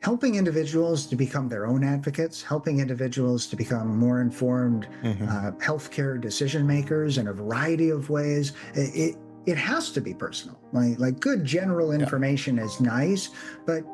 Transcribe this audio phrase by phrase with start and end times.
[0.00, 5.28] helping individuals to become their own advocates, helping individuals to become more informed mm-hmm.
[5.28, 8.52] uh, healthcare decision makers in a variety of ways.
[8.74, 9.16] It,
[9.46, 10.58] it has to be personal.
[10.72, 12.64] Like, like good general information yeah.
[12.64, 13.30] is nice,
[13.66, 13.84] but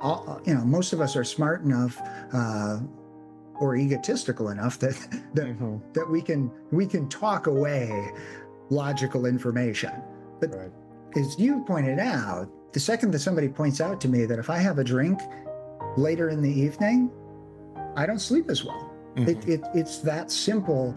[0.00, 1.98] all, you know, most of us are smart enough
[2.32, 2.80] uh,
[3.54, 4.94] or egotistical enough that
[5.34, 5.76] that, mm-hmm.
[5.92, 7.90] that we can we can talk away
[8.70, 9.92] logical information.
[10.40, 10.70] But right.
[11.16, 12.48] as you pointed out,
[12.78, 15.20] the second that somebody points out to me that if I have a drink
[15.96, 17.10] later in the evening,
[17.96, 18.94] I don't sleep as well.
[19.16, 19.30] Mm-hmm.
[19.30, 20.94] It, it, it's that simple,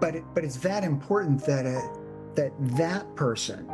[0.00, 1.84] but it, but it's that important that it,
[2.34, 3.70] that that person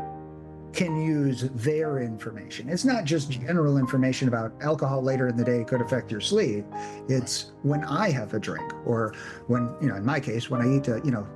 [0.75, 2.69] can use their information.
[2.69, 6.67] It's not just general information about alcohol later in the day could affect your sleep.
[7.09, 9.14] It's when I have a drink, or
[9.47, 11.27] when you know, in my case, when I eat a you know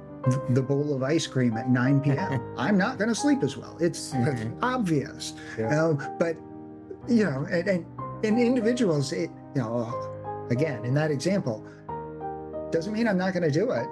[0.51, 2.55] the bowl of ice cream at 9 p.m.
[2.59, 3.77] I'm not going to sleep as well.
[3.81, 4.63] It's mm-hmm.
[4.63, 5.35] obvious.
[5.59, 5.89] Yeah.
[5.89, 6.37] You but
[7.09, 7.87] you know, and, and
[8.23, 11.67] in individuals, it you know, again, in that example,
[12.71, 13.87] doesn't mean I'm not going to do it.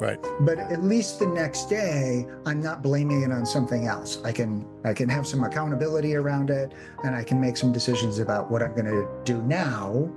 [0.00, 0.18] Right.
[0.40, 4.22] But at least the next day, I'm not blaming it on something else.
[4.24, 6.72] I can I can have some accountability around it,
[7.04, 10.08] and I can make some decisions about what I'm going to do now,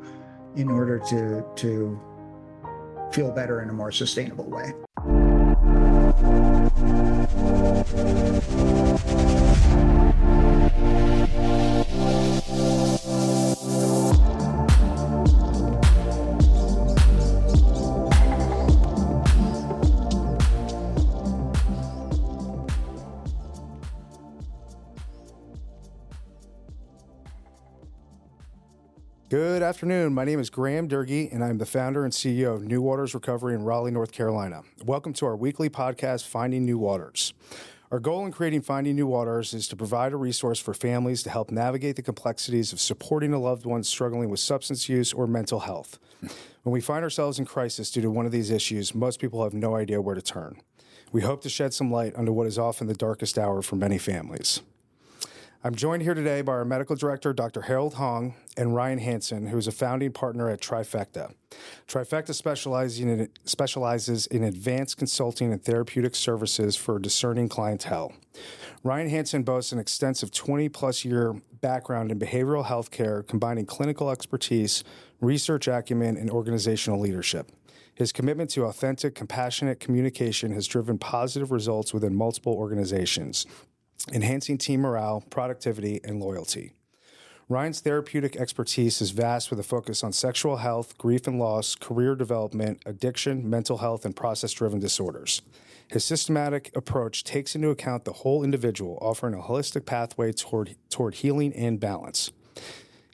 [0.55, 1.99] in order to to
[3.11, 4.71] feel better in a more sustainable way.
[29.81, 30.13] Afternoon.
[30.13, 33.55] My name is Graham Durgee, and I'm the founder and CEO of New Waters Recovery
[33.55, 34.61] in Raleigh, North Carolina.
[34.85, 37.33] Welcome to our weekly podcast, Finding New Waters.
[37.89, 41.31] Our goal in creating Finding New Waters is to provide a resource for families to
[41.31, 45.61] help navigate the complexities of supporting a loved one struggling with substance use or mental
[45.61, 45.97] health.
[46.61, 49.55] When we find ourselves in crisis due to one of these issues, most people have
[49.55, 50.61] no idea where to turn.
[51.11, 53.97] We hope to shed some light onto what is often the darkest hour for many
[53.97, 54.61] families.
[55.63, 57.61] I'm joined here today by our medical director, Dr.
[57.61, 61.35] Harold Hong, and Ryan Hanson, who is a founding partner at Trifecta.
[61.87, 62.33] Trifecta
[63.45, 68.11] specializes in advanced consulting and therapeutic services for discerning clientele.
[68.83, 74.09] Ryan Hanson boasts an extensive 20 plus year background in behavioral health care, combining clinical
[74.09, 74.83] expertise,
[75.19, 77.51] research acumen, and organizational leadership.
[77.93, 83.45] His commitment to authentic, compassionate communication has driven positive results within multiple organizations,
[84.11, 86.73] enhancing team morale, productivity, and loyalty.
[87.49, 92.15] Ryan's therapeutic expertise is vast with a focus on sexual health, grief and loss, career
[92.15, 95.41] development, addiction, mental health, and process driven disorders.
[95.89, 101.15] His systematic approach takes into account the whole individual, offering a holistic pathway toward, toward
[101.15, 102.31] healing and balance.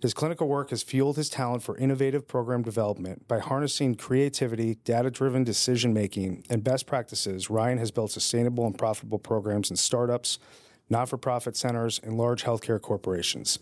[0.03, 3.27] His clinical work has fueled his talent for innovative program development.
[3.27, 8.77] By harnessing creativity, data driven decision making, and best practices, Ryan has built sustainable and
[8.77, 10.37] profitable programs in startups,
[10.89, 13.59] not for profit centers, and large healthcare corporations.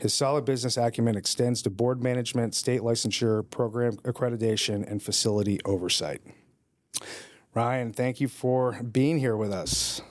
[0.00, 6.20] His solid business acumen extends to board management, state licensure, program accreditation, and facility oversight.
[7.54, 10.02] Ryan, thank you for being here with us.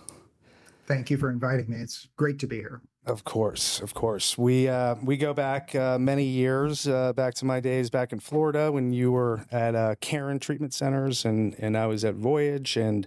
[0.87, 1.77] Thank you for inviting me.
[1.77, 2.81] It's great to be here.
[3.05, 4.35] Of course, of course.
[4.35, 8.19] We uh, we go back uh, many years, uh, back to my days back in
[8.19, 12.77] Florida when you were at uh, Caron Treatment Centers and and I was at Voyage
[12.77, 13.05] and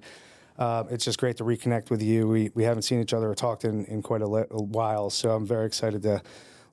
[0.59, 2.27] uh, it's just great to reconnect with you.
[2.27, 5.31] We, we haven't seen each other or talked in, in quite a, a while, so
[5.31, 6.23] I'm very excited to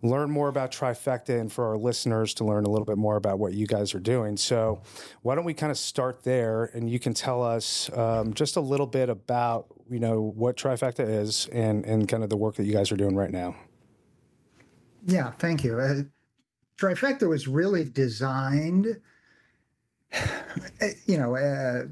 [0.02, 3.40] learn more about Trifecta and for our listeners to learn a little bit more about
[3.40, 4.38] what you guys are doing.
[4.38, 4.82] So,
[5.22, 8.62] why don't we kind of start there and you can tell us um, just a
[8.62, 12.66] little bit about you know what Trifecta is and and kind of the work that
[12.66, 13.56] you guys are doing right now.
[15.06, 15.80] Yeah, thank you.
[15.80, 16.02] Uh,
[16.80, 18.88] Trifecta was really designed,
[21.06, 21.36] you know.
[21.36, 21.84] Uh,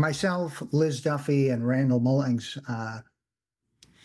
[0.00, 3.00] myself, Liz Duffy, and Randall Mullings uh,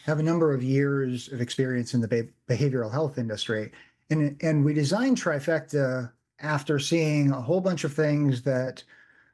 [0.05, 3.71] have a number of years of experience in the be- behavioral health industry.
[4.09, 6.11] And, and we designed Trifecta
[6.41, 8.83] after seeing a whole bunch of things that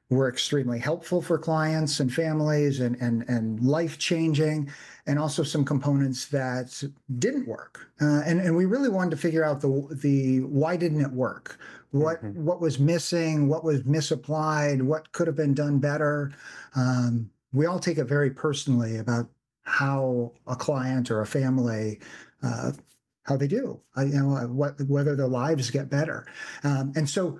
[0.09, 4.69] were extremely helpful for clients and families and, and, and life changing,
[5.07, 6.83] and also some components that
[7.17, 7.87] didn't work.
[8.01, 11.57] Uh, and, and we really wanted to figure out the, the why didn't it work?
[11.91, 12.43] What mm-hmm.
[12.43, 16.33] what was missing, what was misapplied, what could have been done better.
[16.75, 19.29] Um, we all take it very personally about
[19.63, 21.99] how a client or a family
[22.43, 22.71] uh,
[23.23, 26.25] how they do, uh, you know, uh, what whether their lives get better.
[26.63, 27.39] Um, and so,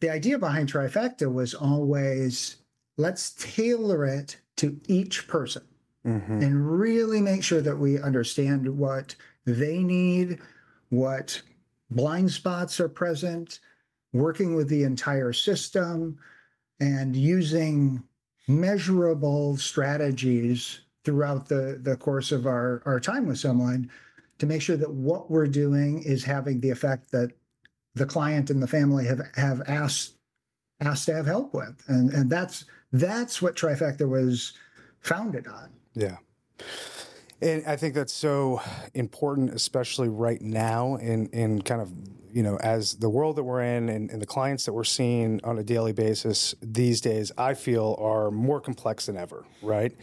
[0.00, 2.56] the idea behind Trifecta was always
[2.96, 5.62] let's tailor it to each person
[6.06, 6.42] mm-hmm.
[6.42, 9.14] and really make sure that we understand what
[9.46, 10.38] they need,
[10.90, 11.42] what
[11.90, 13.60] blind spots are present,
[14.14, 16.18] working with the entire system,
[16.80, 18.02] and using
[18.48, 23.90] measurable strategies throughout the, the course of our, our time with someone
[24.38, 27.30] to make sure that what we're doing is having the effect that
[27.94, 30.16] the client and the family have, have asked
[30.80, 31.82] asked to have help with.
[31.86, 34.54] And and that's that's what Trifecta was
[35.00, 35.70] founded on.
[35.94, 36.16] Yeah.
[37.42, 38.62] And I think that's so
[38.94, 41.92] important, especially right now, in in kind of
[42.32, 45.40] you know as the world that we're in and, and the clients that we're seeing
[45.44, 49.44] on a daily basis these days, I feel are more complex than ever.
[49.62, 49.96] Right,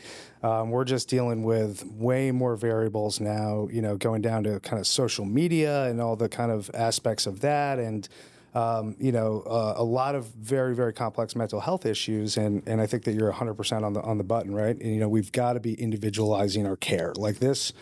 [0.44, 3.68] um, we're just dealing with way more variables now.
[3.72, 7.25] You know, going down to kind of social media and all the kind of aspects
[7.25, 8.07] of that, and
[8.53, 12.81] um, you know, uh, a lot of very, very complex mental health issues, and and
[12.81, 14.75] I think that you're 100 percent on the on the button, right?
[14.75, 17.74] And you know, we've got to be individualizing our care, like this.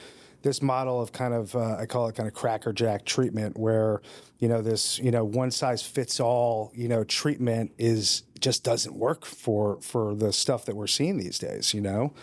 [0.42, 4.02] This model of kind of, uh, I call it kind of crackerjack treatment, where
[4.38, 8.96] you know this, you know, one size fits all, you know, treatment is just doesn't
[8.96, 12.14] work for for the stuff that we're seeing these days, you know.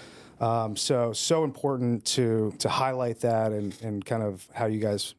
[0.41, 5.15] Um, so so important to to highlight that and and kind of how you guys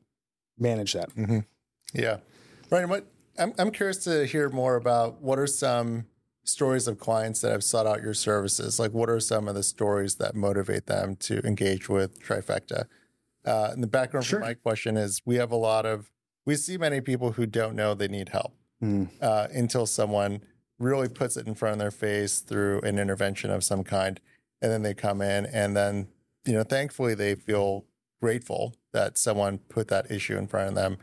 [0.57, 1.09] manage that.
[1.15, 1.39] Mm-hmm.
[1.93, 2.17] Yeah,
[2.71, 3.05] Ryan, what
[3.37, 6.05] I'm, I'm curious to hear more about what are some
[6.43, 8.79] stories of clients that have sought out your services?
[8.79, 12.85] Like, what are some of the stories that motivate them to engage with Trifecta?
[13.45, 14.39] Uh, and the background sure.
[14.39, 16.11] for my question is we have a lot of,
[16.45, 19.07] we see many people who don't know they need help mm.
[19.21, 20.41] uh, until someone
[20.79, 24.19] really puts it in front of their face through an intervention of some kind.
[24.61, 26.07] And then they come in, and then,
[26.45, 27.85] you know, thankfully they feel
[28.19, 30.97] grateful that someone put that issue in front of them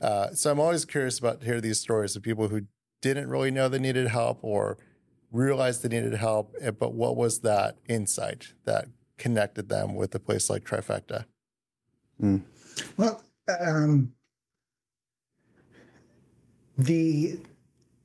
[0.00, 2.62] uh, so I'm always curious about to hear these stories of people who
[3.02, 4.78] didn't really know they needed help or
[5.32, 8.86] realized they needed help, eh, but what was that insight that
[9.18, 11.24] connected them with a place like Trifecta?
[12.20, 12.42] Mm.
[12.96, 13.22] Well,
[13.60, 14.12] um,
[16.78, 17.38] the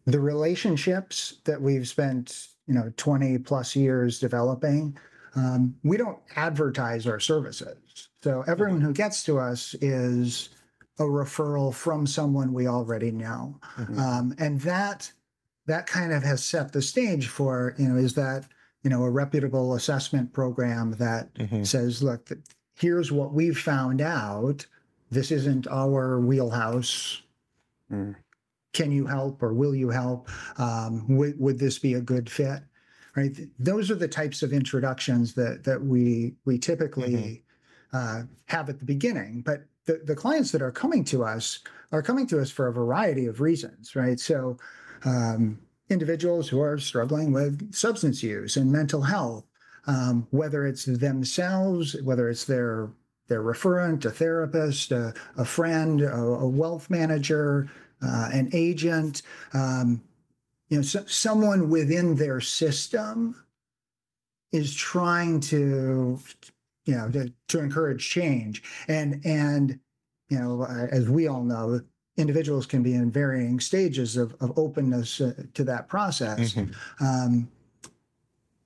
[0.06, 4.98] the relationships that we've spent you know 20 plus years developing
[5.36, 10.50] um, we don't advertise our services so everyone who gets to us is
[11.00, 13.60] a referral from someone we already know.
[13.78, 14.00] Mm-hmm.
[14.00, 15.12] Um, and that
[15.68, 18.46] that kind of has set the stage for, you know, is that,
[18.84, 21.64] you know, a reputable assessment program that mm-hmm.
[21.64, 22.30] says, look,
[22.76, 24.66] here's what we've found out.
[25.10, 27.24] This isn't our wheelhouse.
[27.92, 28.16] Mm.
[28.74, 30.30] Can you help or will you help?
[30.60, 32.62] Um, would, would this be a good fit?
[33.16, 33.36] Right.
[33.58, 37.44] Those are the types of introductions that that we we typically
[37.94, 37.98] mm-hmm.
[37.98, 39.42] uh, have at the beginning.
[39.42, 41.60] But the, the clients that are coming to us
[41.92, 44.20] are coming to us for a variety of reasons, right?
[44.20, 44.58] So,
[45.04, 45.60] um,
[45.90, 49.46] individuals who are struggling with substance use and mental health,
[49.86, 52.90] um, whether it's themselves, whether it's their
[53.28, 57.68] their referent, a therapist, a, a friend, a, a, wealth manager,
[58.04, 59.24] uh, an agent,
[59.54, 60.00] um,
[60.70, 63.36] you know, so, someone within their system
[64.52, 66.20] is trying to
[66.86, 68.64] you know, to, to encourage change.
[68.88, 69.80] And and
[70.30, 71.82] you know, as we all know,
[72.18, 76.54] individuals can be in varying stages of, of openness uh, to that process.
[76.54, 77.06] Mm-hmm.
[77.06, 77.52] Um,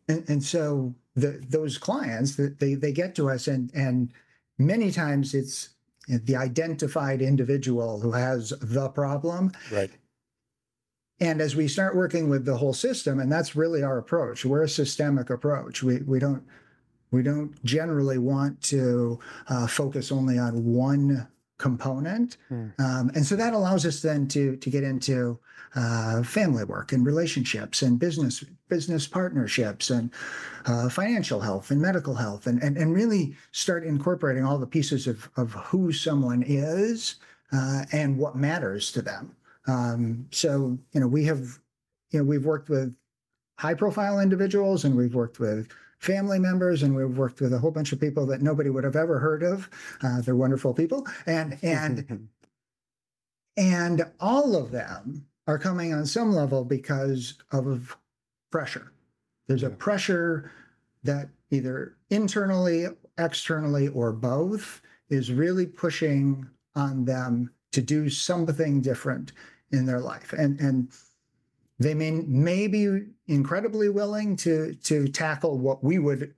[0.07, 4.13] and, and so the, those clients that they they get to us and and
[4.57, 5.69] many times it's
[6.07, 9.51] the identified individual who has the problem.
[9.71, 9.91] Right.
[11.21, 14.63] And as we start working with the whole system, and that's really our approach, we're
[14.63, 15.83] a systemic approach.
[15.83, 16.43] We we don't
[17.11, 22.71] we don't generally want to uh, focus only on one component, mm.
[22.79, 25.39] um, and so that allows us then to to get into
[25.75, 30.11] uh, family work and relationships and business business partnerships and
[30.65, 35.07] uh, financial health and medical health and, and and really start incorporating all the pieces
[35.07, 37.15] of of who someone is
[37.51, 39.35] uh, and what matters to them.
[39.67, 41.59] Um, so you know we have
[42.11, 42.95] you know we've worked with
[43.57, 45.67] high profile individuals and we've worked with
[45.99, 48.95] family members, and we've worked with a whole bunch of people that nobody would have
[48.95, 49.69] ever heard of.
[50.01, 52.29] Uh, they're wonderful people, and and
[53.57, 57.97] and all of them are coming on some level because of
[58.51, 58.91] pressure.
[59.47, 60.51] There's a pressure
[61.03, 62.87] that either internally,
[63.17, 69.31] externally, or both is really pushing on them to do something different
[69.71, 70.33] in their life.
[70.33, 70.89] And and
[71.79, 76.33] they may, may be incredibly willing to to tackle what we would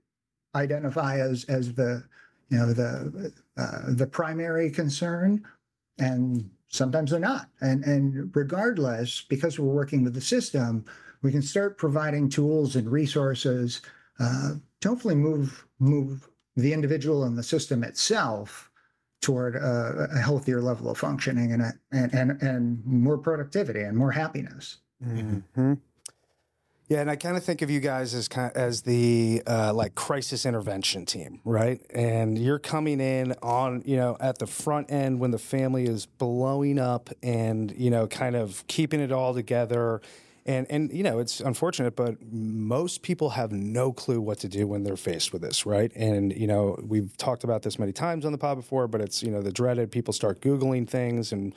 [0.54, 2.04] identify as as the
[2.48, 5.42] you know the uh, the primary concern,
[5.98, 7.48] and sometimes they're not.
[7.60, 10.84] And and regardless, because we're working with the system,
[11.22, 13.82] we can start providing tools and resources
[14.20, 18.70] uh, to hopefully move move the individual and the system itself
[19.22, 23.96] toward a, a healthier level of functioning and, a, and and and more productivity and
[23.96, 24.78] more happiness.
[25.04, 25.74] Mm-hmm.
[26.88, 29.72] Yeah, and I kind of think of you guys as kind of, as the uh,
[29.72, 31.80] like crisis intervention team, right?
[31.88, 36.04] And you're coming in on you know at the front end when the family is
[36.04, 40.02] blowing up, and you know kind of keeping it all together
[40.44, 44.66] and and you know it's unfortunate but most people have no clue what to do
[44.66, 45.92] when they're faced with this right?
[45.94, 49.22] And you know we've talked about this many times on the pod before but it's
[49.22, 51.54] you know the dreaded people start googling things and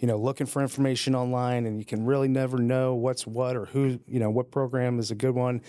[0.00, 3.66] you know looking for information online and you can really never know what's what or
[3.66, 5.60] who you know what program is a good one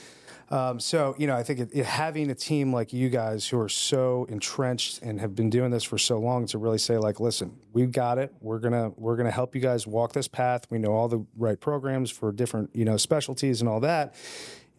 [0.50, 3.60] um, so you know, I think it, it, having a team like you guys who
[3.60, 7.20] are so entrenched and have been doing this for so long to really say like,
[7.20, 8.34] listen, we've got it.
[8.42, 10.66] We're gonna we're gonna help you guys walk this path.
[10.72, 14.16] We know all the right programs for different you know specialties and all that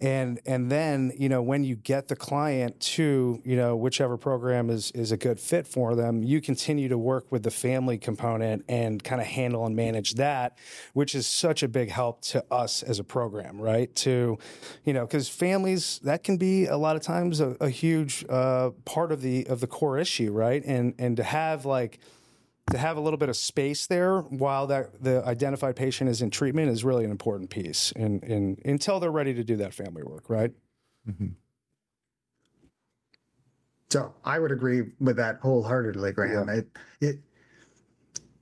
[0.01, 4.71] and and then you know when you get the client to you know whichever program
[4.71, 8.65] is is a good fit for them you continue to work with the family component
[8.69, 10.57] and kind of handle and manage that
[10.95, 13.95] which is such a big help to us as a program right?
[13.97, 14.39] To
[14.85, 18.71] you know because families that can be a lot of times a, a huge uh,
[18.85, 20.65] part of the of the core issue right?
[20.65, 22.01] And and to have like
[22.71, 26.31] to have a little bit of space there while that the identified patient is in
[26.31, 29.75] treatment is really an important piece and in, in, until they're ready to do that
[29.75, 30.53] family work right
[31.09, 31.29] mm-hmm.
[33.91, 36.55] so i would agree with that wholeheartedly graham yeah.
[36.55, 36.69] it,
[37.01, 37.19] it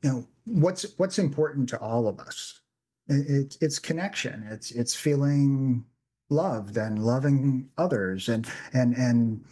[0.02, 2.60] you know what's what's important to all of us
[3.08, 5.84] it, it, it's connection it's it's feeling
[6.30, 9.44] loved and loving others and and and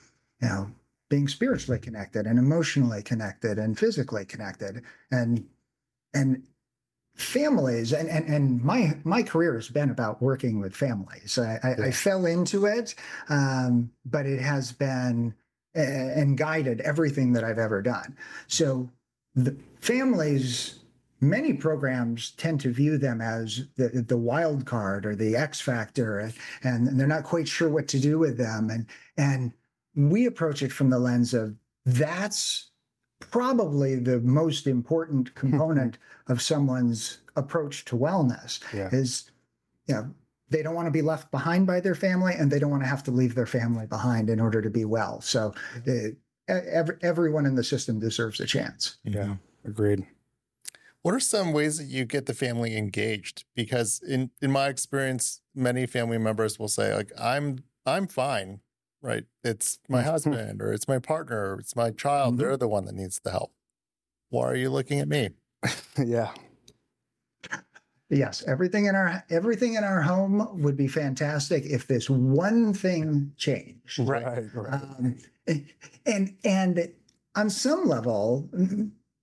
[0.42, 0.70] you know
[1.08, 5.46] being spiritually connected and emotionally connected and physically connected and
[6.14, 6.42] and
[7.14, 11.38] families and, and and my my career has been about working with families.
[11.38, 12.94] I, I, I fell into it
[13.28, 15.34] um, but it has been
[15.76, 18.16] uh, and guided everything that i've ever done.
[18.48, 18.90] So
[19.34, 20.80] the families
[21.20, 26.18] many programs tend to view them as the, the wild card or the x factor
[26.62, 28.70] and, and they're not quite sure what to do with them.
[28.70, 28.86] And
[29.16, 29.52] and
[29.96, 32.70] we approach it from the lens of that's
[33.18, 35.98] probably the most important component
[36.28, 38.88] of someone's approach to wellness yeah.
[38.92, 39.30] is
[39.86, 40.10] you know
[40.48, 42.88] they don't want to be left behind by their family and they don't want to
[42.88, 45.20] have to leave their family behind in order to be well.
[45.20, 45.52] So
[45.88, 46.10] uh,
[46.46, 48.98] every, everyone in the system deserves a chance.
[49.02, 49.36] Yeah.
[49.64, 50.06] Agreed.
[51.02, 53.44] What are some ways that you get the family engaged?
[53.56, 58.60] Because in in my experience many family members will say like i'm i'm fine
[59.02, 59.24] right?
[59.44, 62.34] It's my husband or it's my partner, or it's my child.
[62.34, 62.42] Mm-hmm.
[62.42, 63.52] They're the one that needs the help.
[64.30, 65.30] Why are you looking at me?
[65.98, 66.32] yeah.
[68.08, 73.32] Yes, everything in our everything in our home would be fantastic if this one thing
[73.36, 73.98] changed.
[73.98, 74.74] Right, right.
[74.74, 75.16] Um,
[76.06, 76.92] and and
[77.34, 78.48] on some level,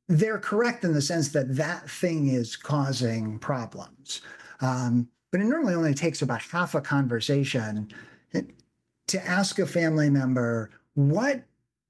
[0.09, 4.21] they're correct in the sense that that thing is causing problems.
[4.59, 7.89] Um, but it normally only takes about half a conversation
[9.13, 11.43] to ask a family member, what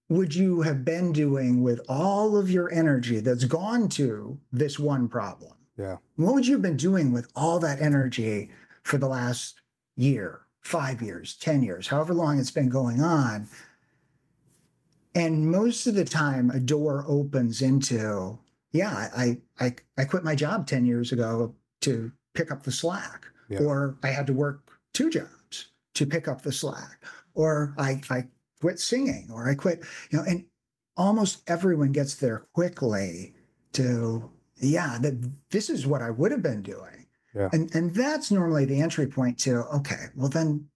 [0.09, 5.07] would you have been doing with all of your energy that's gone to this one
[5.07, 5.53] problem?
[5.77, 5.97] Yeah.
[6.17, 8.51] What would you have been doing with all that energy
[8.83, 9.61] for the last
[9.95, 13.47] year, five years, 10 years, however long it's been going on?
[15.15, 18.37] And most of the time, a door opens into,
[18.73, 23.27] yeah, I, I, I quit my job 10 years ago to pick up the slack,
[23.47, 23.59] yeah.
[23.59, 25.42] or I had to work two jobs
[25.95, 28.23] to pick up the slack, or I, I
[28.61, 30.45] quit singing, or I quit, you know, and
[30.97, 33.33] almost everyone gets there quickly
[33.73, 37.07] to, yeah, that this is what I would have been doing.
[37.35, 37.49] Yeah.
[37.51, 40.67] And and that's normally the entry point to, okay, well then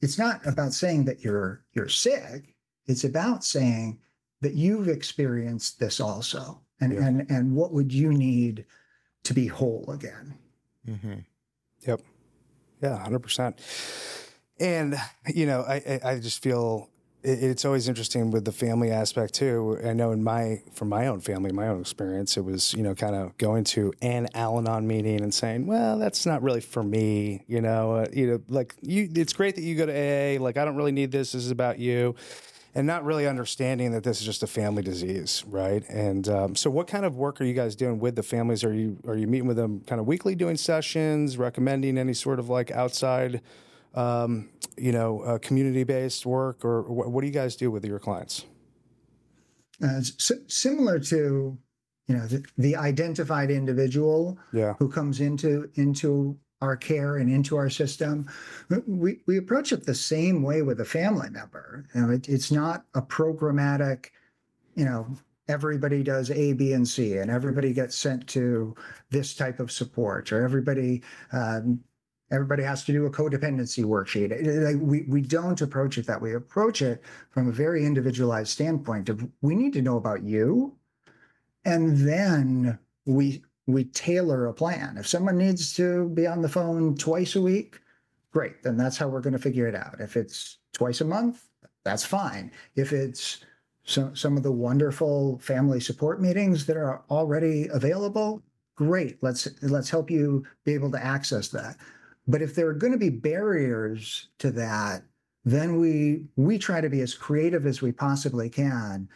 [0.00, 2.54] it's not about saying that you're you're sick.
[2.86, 3.98] It's about saying
[4.40, 6.60] that you've experienced this also.
[6.80, 7.06] And yeah.
[7.06, 8.66] and and what would you need
[9.24, 10.34] to be whole again?
[10.86, 11.14] Mm-hmm.
[11.86, 12.02] Yep.
[12.82, 13.60] Yeah, hundred percent.
[14.60, 14.96] And
[15.26, 16.88] you know, I I just feel
[17.24, 19.78] it's always interesting with the family aspect too.
[19.84, 22.94] I know in my from my own family, my own experience, it was you know
[22.94, 27.44] kind of going to an Al-Anon meeting and saying, "Well, that's not really for me."
[27.46, 30.40] You know, uh, you know, like you, it's great that you go to AA.
[30.40, 31.32] Like I don't really need this.
[31.32, 32.14] This is about you.
[32.74, 35.82] And not really understanding that this is just a family disease, right?
[35.88, 38.62] And um, so, what kind of work are you guys doing with the families?
[38.62, 42.38] Are you are you meeting with them kind of weekly, doing sessions, recommending any sort
[42.38, 43.40] of like outside
[43.94, 47.84] um, you know, uh, community based work, or what, what, do you guys do with
[47.84, 48.44] your clients?
[49.82, 50.00] Uh,
[50.48, 51.58] similar to
[52.06, 54.74] you know the, the identified individual yeah.
[54.78, 58.28] who comes into into our care and into our system
[58.88, 62.50] we, we approach it the same way with a family member you know it, it's
[62.50, 64.06] not a programmatic
[64.74, 65.06] you know
[65.48, 68.74] everybody does A, B, and C, and everybody gets sent to
[69.10, 71.02] this type of support, or everybody
[71.32, 71.80] um,
[72.30, 74.80] everybody has to do a codependency worksheet.
[74.80, 76.30] We we don't approach it that way.
[76.30, 80.76] We approach it from a very individualized standpoint of we need to know about you,
[81.64, 84.96] and then we we tailor a plan.
[84.96, 87.80] If someone needs to be on the phone twice a week,
[88.32, 88.62] great.
[88.62, 90.00] Then that's how we're going to figure it out.
[90.00, 91.48] If it's twice a month,
[91.84, 92.50] that's fine.
[92.76, 93.44] If it's
[93.84, 98.42] some some of the wonderful family support meetings that are already available,
[98.74, 99.22] great.
[99.22, 101.76] Let's let's help you be able to access that.
[102.28, 105.02] But if there are going to be barriers to that,
[105.44, 109.08] then we we try to be as creative as we possibly can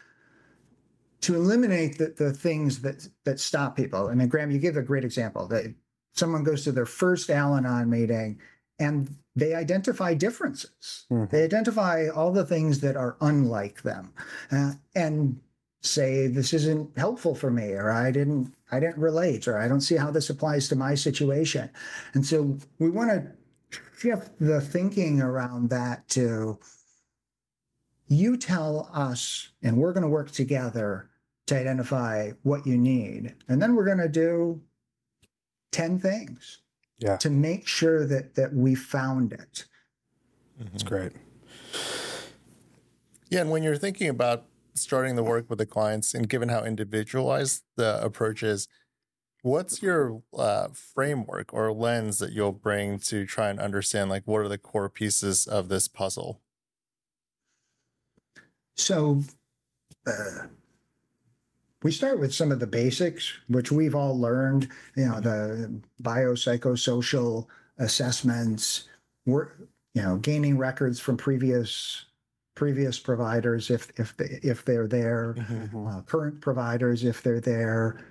[1.20, 4.08] to eliminate the, the things that that stop people.
[4.08, 5.74] I mean, Graham, you give a great example that
[6.14, 8.40] someone goes to their first Al-Anon meeting
[8.78, 11.06] and they identify differences.
[11.10, 11.34] Mm-hmm.
[11.34, 14.12] They identify all the things that are unlike them,
[14.50, 15.40] uh, and
[15.82, 19.82] say this isn't helpful for me, or I didn't, I didn't relate, or I don't
[19.82, 21.68] see how this applies to my situation.
[22.14, 23.26] And so we want to
[23.98, 26.58] shift the thinking around that to
[28.08, 31.10] you tell us, and we're going to work together
[31.46, 34.60] to identify what you need, and then we're going to do
[35.70, 36.62] ten things
[36.98, 37.16] yeah.
[37.18, 39.66] to make sure that that we found it.
[40.58, 41.12] That's great.
[43.28, 46.64] Yeah, and when you're thinking about starting the work with the clients, and given how
[46.64, 48.68] individualized the approach is,
[49.42, 54.40] what's your uh, framework or lens that you'll bring to try and understand like what
[54.40, 56.40] are the core pieces of this puzzle?
[58.76, 59.22] So,
[60.06, 60.46] uh,
[61.82, 67.46] we start with some of the basics, which we've all learned, you know, the biopsychosocial
[67.78, 68.88] assessments,
[69.26, 69.48] we're,
[69.94, 72.06] you know, gaining records from previous
[72.62, 75.84] previous providers if if they, if they're there, mm-hmm.
[75.84, 78.04] uh, current providers if they're there,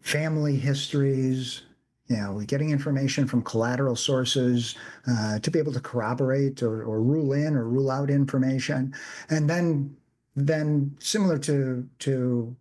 [0.00, 1.64] family histories,
[2.06, 7.02] you know, getting information from collateral sources uh, to be able to corroborate or, or
[7.02, 8.94] rule in or rule out information,
[9.28, 9.94] and then
[10.36, 12.56] then similar to to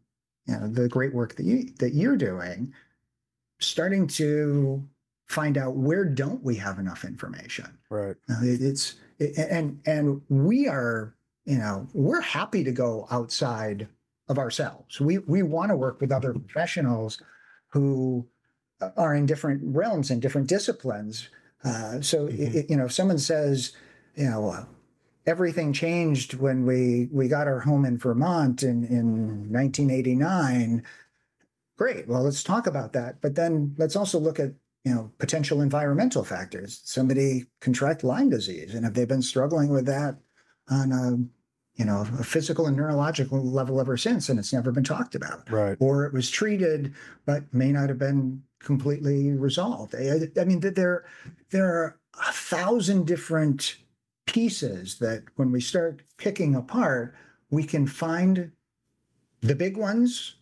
[0.48, 2.74] you know the great work that you that you're doing
[3.60, 4.86] starting to
[5.28, 7.78] find out where don't we have enough information.
[7.90, 8.18] Right.
[8.44, 13.88] It, it's it, and and we are you know we're happy to go outside
[14.28, 17.22] of ourselves we we want to work with other professionals
[17.70, 18.26] who
[18.98, 21.30] are in different realms and different disciplines
[21.64, 22.58] uh, so mm-hmm.
[22.58, 23.74] it, you know if someone says
[24.16, 24.66] you know
[25.26, 30.84] everything changed when we we got our home in Vermont in in 1989.
[31.78, 32.08] Great.
[32.08, 33.22] Well, let's talk about that.
[33.22, 36.82] But then let's also look at you know potential environmental factors.
[36.84, 40.18] Somebody contract Lyme disease, and have they been struggling with that
[40.72, 44.84] on a you know a physical and neurological level ever since, and it's never been
[44.84, 45.50] talked about.
[45.50, 45.78] Right.
[45.80, 46.94] Or it was treated,
[47.26, 49.96] but may not have been completely resolved.
[49.96, 51.06] I, I mean, there
[51.50, 53.78] there are a thousand different
[54.26, 57.16] pieces that when we start picking apart,
[57.50, 58.52] we can find
[59.42, 60.36] the big ones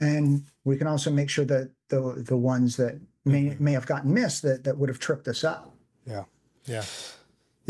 [0.00, 4.12] and we can also make sure that the the ones that may may have gotten
[4.12, 5.74] missed that that would have tripped us up.
[6.06, 6.24] Yeah.
[6.64, 6.84] Yeah.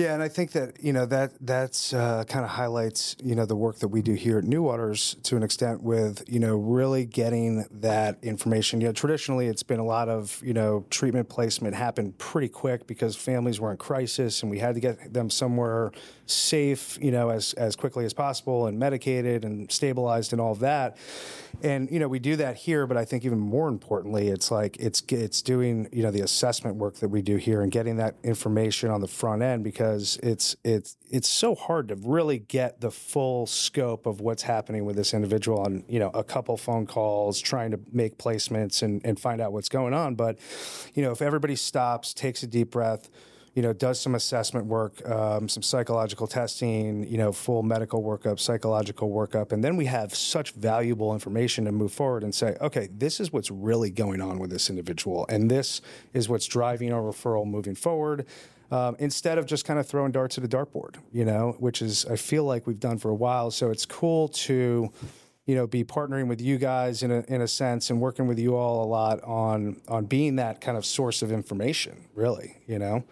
[0.00, 3.44] Yeah, and I think that you know that that's uh, kind of highlights you know
[3.44, 6.56] the work that we do here at New Waters to an extent with you know
[6.56, 8.80] really getting that information.
[8.80, 12.86] You know, traditionally it's been a lot of you know treatment placement happened pretty quick
[12.86, 15.92] because families were in crisis and we had to get them somewhere
[16.24, 20.60] safe, you know, as as quickly as possible and medicated and stabilized and all of
[20.60, 20.96] that.
[21.62, 24.76] And you know, we do that here, but I think even more importantly, it's like
[24.78, 28.14] it's it's doing you know the assessment work that we do here and getting that
[28.22, 29.89] information on the front end because
[30.22, 34.96] it's it's it's so hard to really get the full scope of what's happening with
[34.96, 39.18] this individual on you know a couple phone calls trying to make placements and and
[39.18, 40.14] find out what's going on.
[40.14, 40.38] But
[40.94, 43.10] you know, if everybody stops, takes a deep breath
[43.54, 48.38] you know, does some assessment work, um, some psychological testing, you know, full medical workup,
[48.38, 52.88] psychological workup, and then we have such valuable information to move forward and say, okay,
[52.92, 55.80] this is what's really going on with this individual, and this
[56.14, 58.24] is what's driving our referral moving forward.
[58.70, 62.06] Um, instead of just kind of throwing darts at a dartboard, you know, which is
[62.06, 63.50] I feel like we've done for a while.
[63.50, 64.92] So it's cool to
[65.46, 68.38] you know, be partnering with you guys in a, in a sense and working with
[68.38, 72.78] you all a lot on on being that kind of source of information, really, you
[72.78, 73.04] know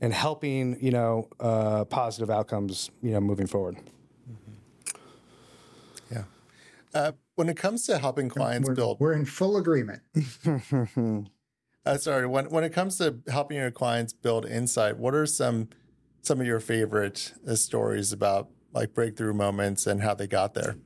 [0.00, 3.76] and helping you know uh, positive outcomes you know moving forward.
[4.30, 4.94] Mm-hmm.
[6.12, 6.22] Yeah.
[6.94, 10.02] Uh, when it comes to helping clients we're, build, we're in full agreement.
[11.88, 12.26] uh, sorry.
[12.26, 15.68] When when it comes to helping your clients build insight, what are some
[16.22, 20.76] some of your favorite uh, stories about like breakthrough moments and how they got there?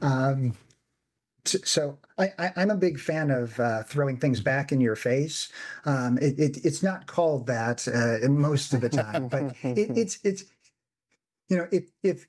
[0.00, 0.54] Um,
[1.44, 5.50] so I, am a big fan of uh, throwing things back in your face.
[5.86, 10.18] Um, it, it, it's not called that uh, most of the time, but it, it's
[10.22, 10.44] it's
[11.48, 12.26] you know if if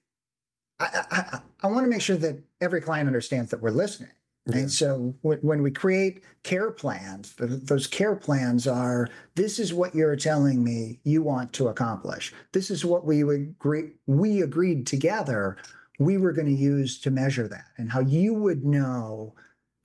[0.79, 4.09] I, I, I want to make sure that every client understands that we're listening.
[4.47, 4.57] Yeah.
[4.57, 10.15] And so when we create care plans, those care plans are this is what you're
[10.15, 12.33] telling me you want to accomplish.
[12.51, 15.57] This is what we agree we agreed together
[15.99, 19.35] we were going to use to measure that and how you would know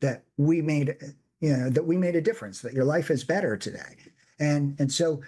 [0.01, 0.97] that we made
[1.41, 3.97] you know that we made a difference that your life is better today.
[4.39, 5.21] And and so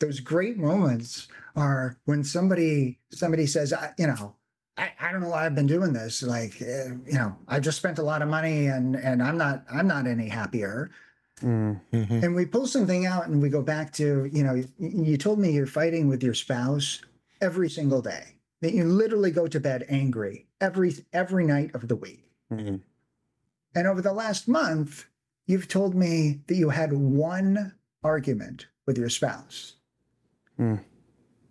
[0.00, 4.34] those great moments are when somebody somebody says you know
[4.76, 6.22] I, I don't know why I've been doing this.
[6.22, 9.64] Like, eh, you know, I just spent a lot of money and and I'm not
[9.72, 10.90] I'm not any happier.
[11.42, 12.24] Mm-hmm.
[12.24, 15.50] And we pull something out and we go back to, you know, you told me
[15.50, 17.02] you're fighting with your spouse
[17.40, 18.36] every single day.
[18.60, 22.24] That you literally go to bed angry every every night of the week.
[22.52, 22.76] Mm-hmm.
[23.74, 25.06] And over the last month,
[25.46, 29.74] you've told me that you had one argument with your spouse.
[30.58, 30.80] Mm.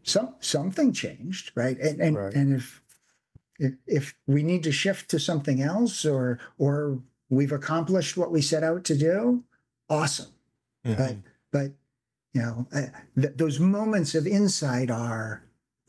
[0.03, 1.77] Some something changed, right?
[1.79, 2.34] And and, right.
[2.34, 2.80] and if
[3.62, 8.41] if, if we need to shift to something else or or we've accomplished what we
[8.41, 9.43] set out to do
[9.89, 10.32] awesome
[10.86, 11.02] mm-hmm.
[11.02, 11.15] but
[11.52, 11.71] but
[12.34, 12.88] you know uh,
[13.19, 15.43] th- those moments of insight are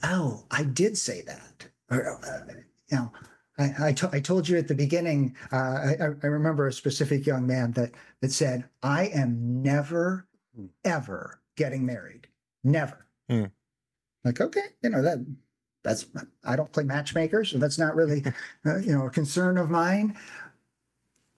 [0.05, 2.53] oh i did say that or uh,
[2.91, 3.11] you know
[3.59, 7.27] I, I, to, I, told you at the beginning, uh, I, I, remember a specific
[7.27, 10.27] young man that, that said, I am never,
[10.59, 10.71] mm.
[10.85, 12.29] ever getting married.
[12.65, 13.07] Never.
[13.31, 13.51] Mm.
[14.25, 15.19] Like, okay, you know, that
[15.83, 16.07] that's
[16.45, 18.25] I don't play matchmaker, so that's not really
[18.67, 20.17] uh, you know a concern of mine.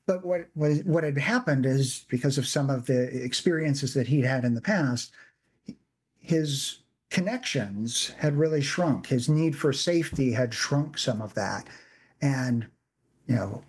[0.06, 4.24] But what, what what had happened is because of some of the experiences that he'd
[4.24, 5.12] had in the past,
[6.18, 6.80] his
[7.10, 9.06] connections had really shrunk.
[9.06, 11.68] His need for safety had shrunk some of that,
[12.20, 12.66] and
[13.26, 13.62] you know,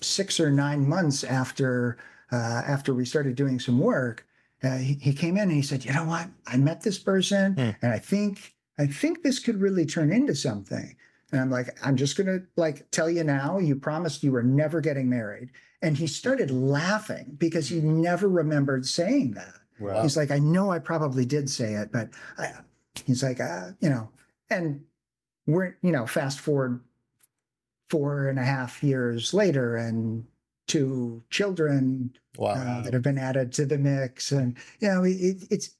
[0.00, 1.98] six or nine months after
[2.32, 4.26] uh, after we started doing some work,
[4.64, 6.28] uh, he, he, came in and he said, "You know what?
[6.48, 7.76] I met this person, mm.
[7.82, 10.96] and I think I think this could really turn into something.
[11.32, 14.42] And I'm like, I'm just going to like tell you now, you promised you were
[14.42, 15.50] never getting married.
[15.82, 19.54] And he started laughing because he never remembered saying that.
[19.78, 20.02] Wow.
[20.02, 22.52] He's like, I know I probably did say it, but I,
[23.04, 24.08] he's like, uh, you know,
[24.50, 24.82] and
[25.46, 26.80] we're, you know, fast forward
[27.90, 30.24] four and a half years later and
[30.66, 32.50] two children wow.
[32.50, 34.32] uh, that have been added to the mix.
[34.32, 35.76] And, you know, it, it's,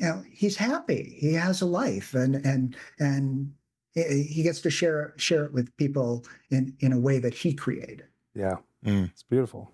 [0.00, 1.16] you know he's happy.
[1.18, 3.52] He has a life and and and
[3.94, 8.04] he gets to share share it with people in in a way that he created.
[8.34, 8.56] Yeah.
[8.84, 9.10] Mm.
[9.10, 9.70] it's beautiful.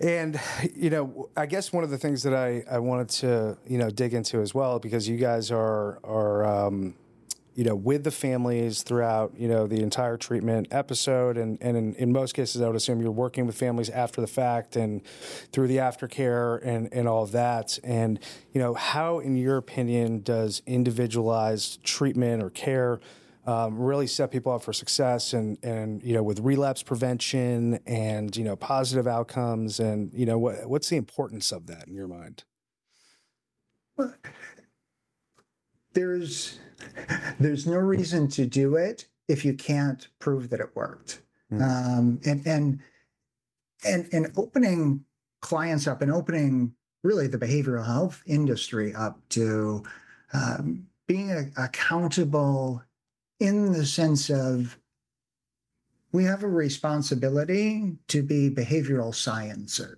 [0.00, 0.40] And
[0.74, 3.90] you know i guess one of the things that i i wanted to you know
[3.90, 6.94] dig into as well because you guys are are um,
[7.60, 11.36] you know, with the families throughout, you know, the entire treatment episode.
[11.36, 14.26] And, and in, in, most cases, I would assume you're working with families after the
[14.26, 15.04] fact and
[15.52, 17.78] through the aftercare and, and all that.
[17.84, 18.18] And,
[18.54, 22.98] you know, how, in your opinion, does individualized treatment or care
[23.46, 28.34] um, really set people up for success and, and, you know, with relapse prevention and,
[28.38, 29.80] you know, positive outcomes?
[29.80, 32.44] And, you know, what, what's the importance of that in your mind?
[33.98, 34.14] Well,
[35.92, 36.58] there's
[37.40, 41.22] there's no reason to do it if you can't prove that it worked.
[41.52, 41.62] Mm.
[41.62, 42.80] Um, and and
[43.84, 45.04] and and opening
[45.40, 49.82] clients up and opening really the behavioral health industry up to
[50.32, 52.82] um, being a, accountable
[53.40, 54.78] in the sense of
[56.12, 59.96] we have a responsibility to be behavioral sciences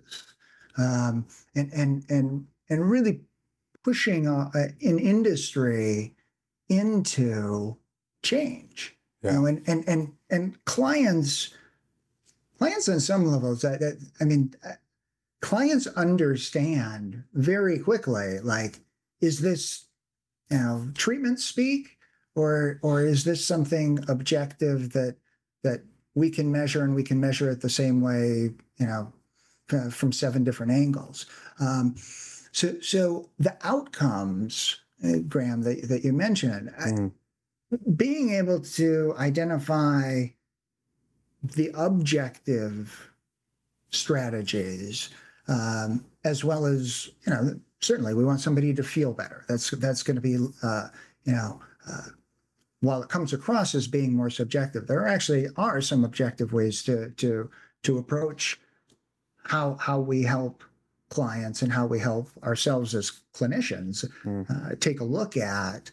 [0.77, 3.21] um, and and and and really
[3.83, 6.15] pushing uh, an industry
[6.77, 7.77] into
[8.23, 8.95] change.
[9.21, 9.31] Yeah.
[9.31, 11.53] You know, and and and and clients,
[12.57, 13.61] clients on some levels.
[13.61, 14.73] That, that I mean, uh,
[15.41, 18.39] clients understand very quickly.
[18.39, 18.79] Like,
[19.21, 19.85] is this
[20.51, 21.97] you know treatment speak,
[22.35, 25.15] or or is this something objective that
[25.63, 25.83] that
[26.15, 28.51] we can measure and we can measure it the same way?
[28.77, 29.13] You know,
[29.89, 31.25] from seven different angles.
[31.59, 31.95] Um,
[32.51, 36.71] so so the outcomes uh, Graham, that, that you mentioned.
[36.79, 37.11] Mm.
[37.95, 40.27] being able to identify
[41.43, 43.11] the objective
[43.89, 45.09] strategies,
[45.47, 49.45] um, as well as you know, certainly we want somebody to feel better.
[49.47, 50.87] That's that's going to be uh,
[51.25, 51.61] you know.
[51.89, 52.01] Uh,
[52.79, 57.11] while it comes across as being more subjective, there actually are some objective ways to
[57.11, 57.49] to
[57.83, 58.59] to approach
[59.45, 60.63] how how we help
[61.17, 64.43] clients and how we help ourselves as clinicians mm.
[64.49, 65.91] uh, take a look at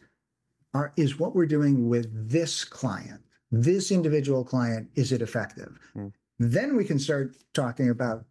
[0.72, 3.20] are, is what we're doing with this client
[3.52, 5.78] this individual client, is it effective?
[5.96, 6.12] Mm.
[6.38, 8.24] Then we can start talking about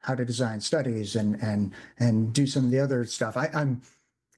[0.00, 3.36] how to design studies and and and do some of the other stuff.
[3.36, 3.82] I, I'm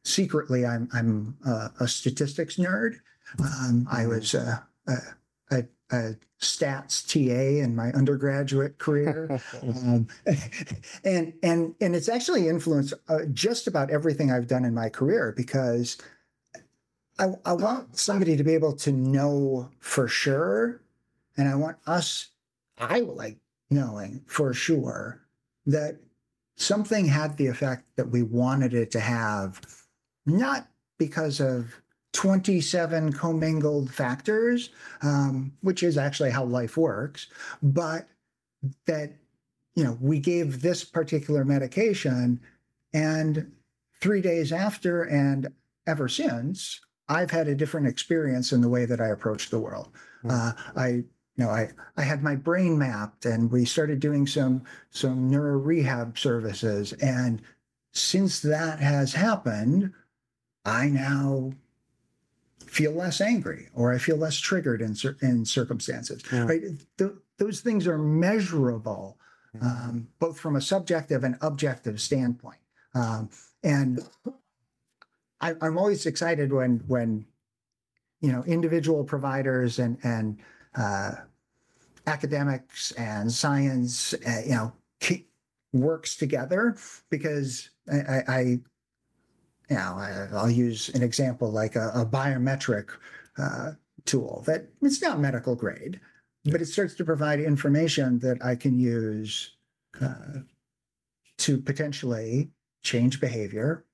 [0.05, 2.97] secretly I'm I'm a, a statistics nerd.
[3.41, 4.59] Um, I was uh,
[5.91, 10.07] a, stats TA in my undergraduate career, um,
[11.05, 15.35] and and and it's actually influenced uh, just about everything I've done in my career
[15.37, 15.97] because
[17.19, 20.81] I, I want somebody to be able to know for sure,
[21.37, 22.29] and I want us,
[22.79, 23.39] I like
[23.71, 25.23] knowing for sure
[25.67, 25.99] that
[26.57, 29.61] something had the effect that we wanted it to have,
[30.25, 34.71] not because of 27 commingled factors,
[35.03, 37.29] um, which is actually how life works,
[37.63, 38.09] but
[38.87, 39.13] that,
[39.75, 42.41] you know, we gave this particular medication
[42.93, 43.53] and
[44.01, 45.49] three days after and
[45.87, 49.89] ever since, I've had a different experience in the way that I approach the world.
[50.23, 50.31] Hmm.
[50.31, 51.05] Uh, I, you
[51.45, 56.19] know, I, I had my brain mapped and we started doing some, some neuro rehab
[56.19, 56.93] services.
[56.95, 57.43] And
[57.93, 59.93] since that has happened,
[60.65, 61.53] I now
[62.69, 66.45] feel less angry or I feel less triggered in, in circumstances, Yeah.
[66.45, 66.63] right?
[66.99, 69.19] Th- those things are measurable,
[69.61, 72.59] um, both from a subjective and objective standpoint.
[72.95, 73.31] Um,
[73.63, 74.01] and
[75.41, 77.25] I, I'm always excited when, when,
[78.21, 80.39] you know, individual providers and, and,
[80.75, 81.13] uh,
[82.07, 84.73] academics and science, uh, you know,
[85.73, 86.77] works together
[87.11, 88.61] because I, I
[89.69, 92.91] you know, I, I'll use an example like a, a biometric
[93.37, 93.73] uh,
[94.05, 96.01] tool that it's not medical grade,
[96.45, 99.57] but it starts to provide information that I can use
[100.01, 100.41] uh,
[101.39, 102.51] to potentially
[102.83, 103.85] change behavior,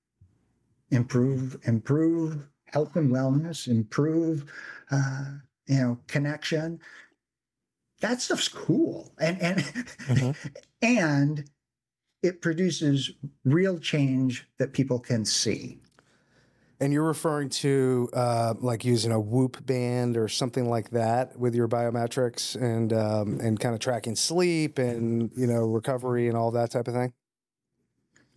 [0.90, 4.50] improve improve health and wellness, improve
[4.90, 5.24] uh,
[5.66, 6.80] you know connection.
[8.00, 9.60] That stuff's cool, and and
[10.08, 10.36] Mhm.
[10.82, 11.50] and
[12.24, 13.10] it produces
[13.44, 15.78] real change that people can see.
[16.80, 21.54] And you're referring to uh, like using a Whoop band or something like that with
[21.54, 26.50] your biometrics and um, and kind of tracking sleep and you know recovery and all
[26.50, 27.12] that type of thing.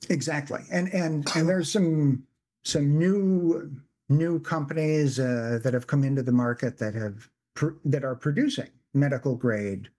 [0.09, 2.23] Exactly, and and and there's some
[2.63, 3.71] some new
[4.09, 8.69] new companies uh, that have come into the market that have pr- that are producing
[8.93, 9.89] medical grade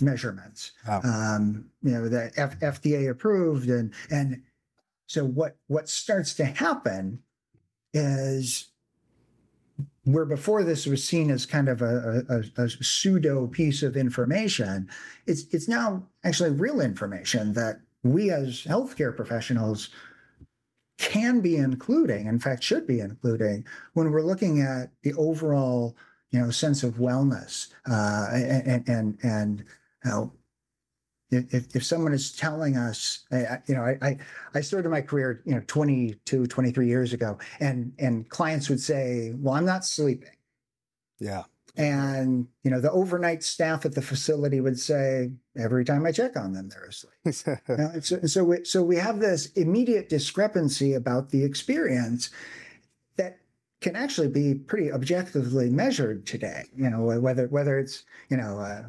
[0.00, 0.72] measurements.
[0.86, 1.00] Wow.
[1.02, 4.42] Um, you know, the F- FDA approved, and and
[5.06, 7.22] so what what starts to happen
[7.92, 8.68] is
[10.04, 14.88] where before this was seen as kind of a, a, a pseudo piece of information,
[15.26, 19.90] it's it's now actually real information that we as healthcare professionals
[20.98, 25.96] can be including, in fact, should be including when we're looking at the overall,
[26.30, 29.64] you know, sense of wellness uh, and and and
[30.06, 30.32] you know,
[31.30, 34.16] if, if someone is telling us, I- you know, I, I,
[34.54, 39.32] I started my career, you know, 22, 23 years ago, and, and clients would say,
[39.36, 40.30] well, I'm not sleeping.
[41.18, 41.44] Yeah.
[41.78, 46.36] And, you know, the overnight staff at the facility would say, every time I check
[46.36, 47.12] on them, they're asleep.
[47.68, 52.30] You know, and so, so, we, so we have this immediate discrepancy about the experience
[53.16, 53.38] that
[53.82, 56.64] can actually be pretty objectively measured today.
[56.74, 58.84] You know, whether whether it's you know uh,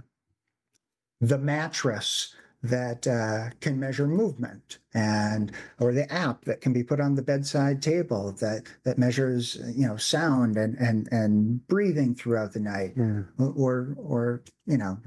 [1.21, 6.99] the mattress that uh, can measure movement and or the app that can be put
[6.99, 12.53] on the bedside table that that measures you know sound and and and breathing throughout
[12.53, 13.21] the night Hmm.
[13.37, 14.97] or or you know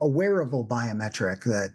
[0.00, 1.70] a wearable biometric that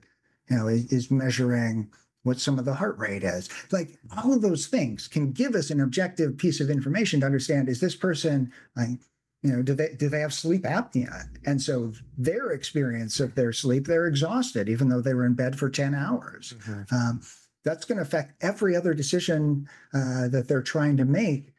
[0.50, 1.89] you know is, is measuring
[2.21, 5.71] what some of the heart rate is like all of those things can give us
[5.71, 9.00] an objective piece of information to understand is this person like
[9.46, 13.54] you know do they do they have sleep apnea and so their experience of their
[13.54, 16.92] sleep they're exhausted even though they were in bed for 10 hours Mhm.
[16.92, 17.22] um,
[17.64, 21.54] that's going to affect every other decision uh, that they're trying to make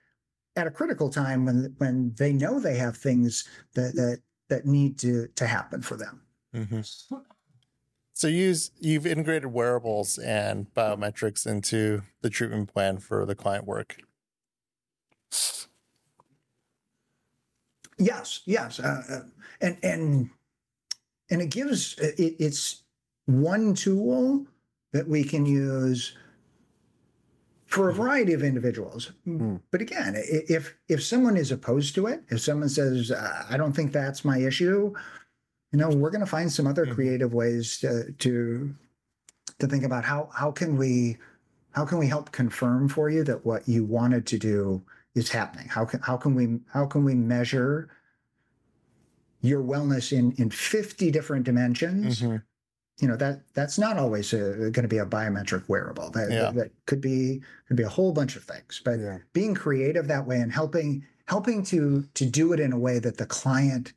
[0.57, 4.99] at a critical time when when they know they have things that that that need
[4.99, 6.23] to to happen for them.
[6.55, 7.23] Mhm.
[8.15, 13.97] So use you've integrated wearables and biometrics into the treatment plan for the client work.
[17.99, 19.21] Yes, yes, uh, uh,
[19.61, 20.31] and and
[21.31, 22.83] and it gives it, it's
[23.27, 24.47] one tool
[24.93, 26.17] that we can use
[27.67, 29.13] for a variety of individuals.
[29.25, 29.57] Hmm.
[29.71, 33.73] But again, if if someone is opposed to it, if someone says uh, I don't
[33.73, 34.95] think that's my issue,
[35.73, 36.95] you know, we're going to find some other Mhm.
[36.95, 38.75] creative ways to to
[39.59, 41.17] to think about how how can we
[41.71, 44.83] how can we help confirm for you that what you wanted to do
[45.17, 45.67] is happening?
[45.67, 47.89] How can how can we how can we measure
[49.41, 52.43] your wellness in in 50 different dimensions Mhm.
[53.01, 56.51] you know that that's not always going to be a biometric wearable that, Yeah.
[56.53, 59.19] that could be could be a whole bunch of things but Yeah.
[59.33, 63.19] being creative that way and helping helping to to do it in a way that
[63.19, 63.93] the client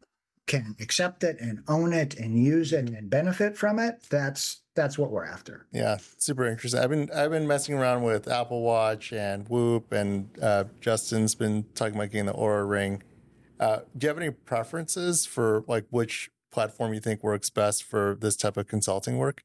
[0.46, 4.98] can accept it and own it and use it and benefit from it that's that's
[4.98, 6.80] what we're after Yeah, super interesting.
[6.80, 11.66] I've been I've been messing around with Apple Watch and Whoop, and uh, Justin's been
[11.76, 13.04] talking about getting the Oura Ring.
[13.60, 18.18] Uh, do you have any preferences for like which platform you think works best for
[18.20, 19.44] this type of consulting work?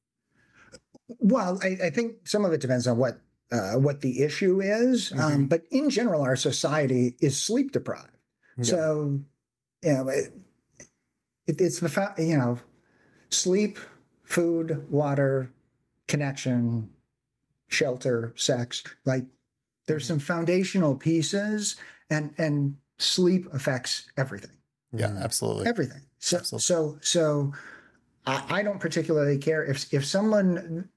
[1.18, 3.18] Well, I, I think some of it depends on what
[3.50, 8.16] uh, what the issue is, um, but in general, our society is sleep deprived.
[8.56, 8.64] Yeah.
[8.64, 9.20] So,
[9.82, 10.32] you know, it,
[11.46, 12.58] it, it's the fact you know,
[13.30, 13.78] sleep,
[14.24, 15.50] food, water,
[16.08, 16.90] connection,
[17.68, 18.82] shelter, sex.
[19.04, 19.24] Like,
[19.86, 21.76] there's some foundational pieces,
[22.10, 24.56] and and sleep affects everything
[24.92, 25.66] Yeah, absolutely.
[25.66, 26.02] everything.
[26.18, 26.62] So Absolutely.
[26.62, 27.52] so so
[28.26, 30.88] I, I don't particularly care if if someone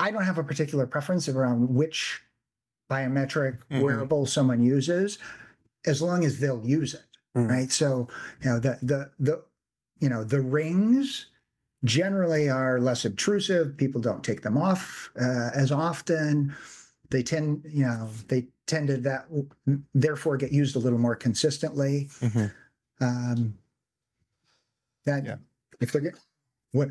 [0.00, 2.20] I don't have a particular preference around which
[2.90, 3.82] biometric Mhm.
[3.82, 5.18] wearable someone uses
[5.86, 7.04] as long as they'll use it.
[7.36, 7.48] Mhm.
[7.50, 7.70] Right.
[7.70, 8.08] So,
[8.42, 9.44] you know, the the the
[10.00, 11.26] you know, the rings
[11.84, 13.76] generally are less obtrusive.
[13.76, 16.54] People don't take them off uh, as often.
[17.10, 19.26] They tend, you know, they tend to that
[19.94, 22.50] therefore get used a little more consistently Mhm.
[23.00, 23.58] um,
[25.04, 25.36] that Yeah.
[25.80, 26.18] if they're get,
[26.72, 26.88] what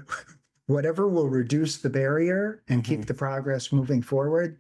[0.68, 3.06] whatever will reduce the barrier and keep Mhm.
[3.08, 4.58] the progress moving forward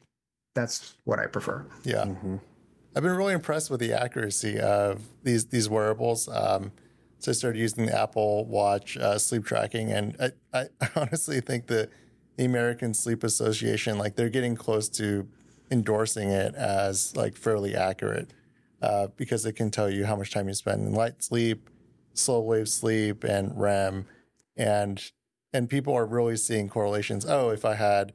[0.54, 2.04] that's what i prefer Yeah.
[2.06, 2.42] Mhm.
[2.96, 6.28] I've been really impressed with the accuracy of these these wearables.
[6.28, 6.72] Um,
[7.24, 11.68] so I started using the Apple Watch uh, sleep tracking, and I, I honestly think
[11.68, 11.90] that
[12.36, 15.30] the American Sleep Association, like they're getting close to
[15.72, 18.34] endorsing it as like fairly accurate,
[18.82, 21.70] uh, because it can tell you how much time you spend in light sleep,
[22.14, 24.06] slow wave sleep, and REM,
[24.58, 25.12] and
[25.54, 27.26] and people are really seeing correlations.
[27.26, 28.12] Oh, if I had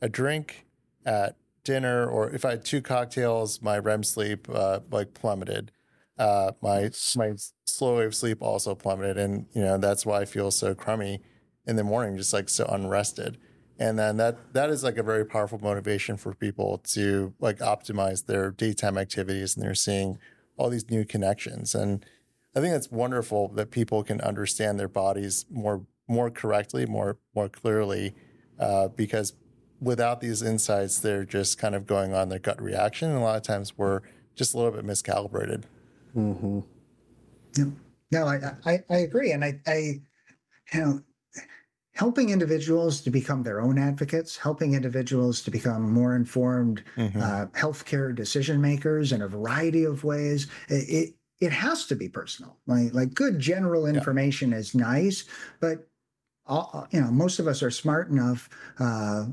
[0.00, 0.66] a drink
[1.04, 5.72] at dinner or if I had two cocktails, my REM sleep uh, like plummeted.
[6.18, 7.32] Uh, my my
[7.64, 11.20] slow wave sleep also plummeted, and you know that's why I feel so crummy
[11.66, 13.38] in the morning, just like so unrested.
[13.78, 18.26] And then that that is like a very powerful motivation for people to like optimize
[18.26, 20.18] their daytime activities, and they're seeing
[20.56, 21.74] all these new connections.
[21.74, 22.04] And
[22.54, 27.48] I think it's wonderful that people can understand their bodies more more correctly, more more
[27.48, 28.14] clearly,
[28.58, 29.32] uh, because
[29.80, 33.10] without these insights, they're just kind of going on their gut reaction.
[33.10, 34.00] And a lot of times we're
[34.36, 35.64] just a little bit miscalibrated.
[36.14, 36.62] Mhm.
[38.10, 39.76] no i i, I agree and i i
[40.74, 41.02] you know
[41.94, 47.22] helping individuals to become their own advocates helping individuals to become more informed Mhm.
[47.22, 52.08] uh, healthcare decision makers in a variety of ways it, it it has to be
[52.08, 55.24] personal like like good general information is nice
[55.60, 55.88] but
[56.46, 59.26] all, you know most of us are smart enough uh,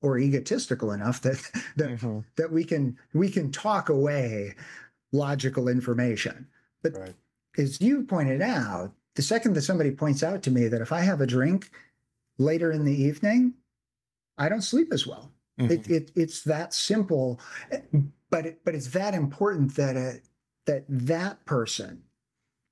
[0.00, 1.38] or egotistical enough that
[1.76, 2.24] that Mhm.
[2.36, 4.54] that we can we can talk away
[5.12, 6.46] logical information.
[6.82, 7.14] But Right.
[7.56, 11.00] as you pointed out the second that somebody points out to me that if i
[11.00, 11.70] have a drink
[12.38, 13.54] later in the evening
[14.38, 15.32] i don't sleep as well.
[15.58, 15.70] Mhm.
[15.72, 17.40] it, it it's that simple.
[18.30, 20.22] But it, but it's that important that it,
[20.66, 22.02] that that person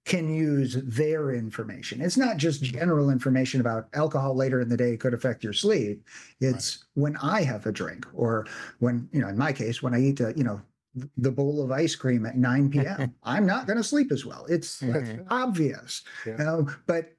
[0.04, 2.00] can use their information.
[2.00, 6.04] It's not just general information about alcohol later in the day could affect your sleep.
[6.40, 8.46] It's when i have a drink or
[8.78, 10.60] when you know in my case when i eat a, you know
[11.16, 14.46] the bowl of ice cream at 9 p.m i'm not going to sleep as well
[14.48, 15.26] it's Mhm.
[15.30, 16.38] obvious Yeah.
[16.38, 17.12] you know but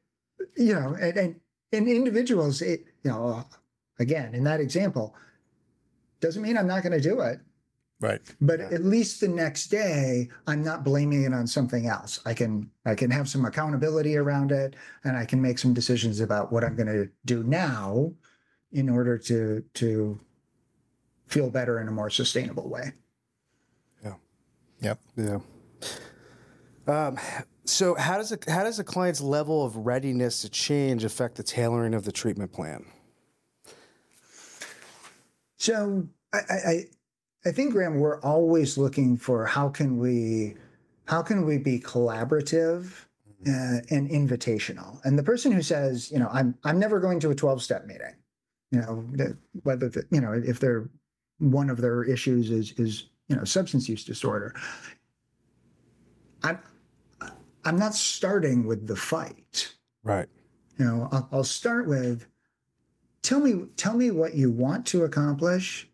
[0.56, 1.36] you know and and,
[1.74, 3.46] and individuals it you know
[4.00, 5.16] again in that example
[6.20, 7.40] doesn't mean i'm not going to do it
[8.00, 8.22] Right.
[8.42, 8.70] but Yeah.
[8.72, 12.94] at least the next day i'm not blaming it on something else i can i
[12.96, 16.76] can have some accountability around it and i can make some decisions about what i'm
[16.76, 18.12] going to do now
[18.72, 20.20] in order to to
[21.28, 22.94] feel better in a more sustainable way
[24.82, 25.00] Yep.
[25.16, 25.40] Yeah.
[26.88, 27.18] Um,
[27.66, 31.44] so how does a, how does a client's level of readiness to change affect the
[31.44, 32.86] tailoring of the treatment plan?
[35.58, 36.86] So I, I, I-
[37.46, 40.56] I think Graham, we're always looking for how can we,
[41.06, 42.92] how can we be collaborative
[43.48, 45.00] uh, and invitational.
[45.06, 47.86] And the person who says, you know, I'm I'm never going to a 12 step
[47.86, 48.16] meeting,
[48.72, 49.06] you know,
[49.64, 50.90] whether the, you know if they're
[51.38, 54.54] one of their issues is is you know substance use disorder.
[56.44, 56.60] I'm
[57.64, 59.74] I'm not starting with the fight
[60.04, 60.30] Right.
[60.78, 62.28] you know I'll, I'll start with
[63.22, 65.90] tell me tell me what you want to accomplish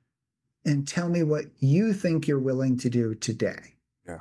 [0.66, 3.76] and tell me what you think you're willing to do today
[4.08, 4.20] Yeah.